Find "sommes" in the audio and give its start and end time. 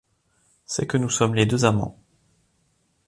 1.11-1.35